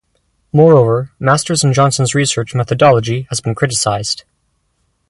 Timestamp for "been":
3.39-3.53